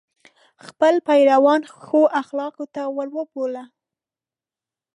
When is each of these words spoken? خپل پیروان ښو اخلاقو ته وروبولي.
خپل 0.67 0.93
پیروان 1.07 1.61
ښو 1.85 2.01
اخلاقو 2.21 2.65
ته 2.75 2.81
وروبولي. 2.97 3.63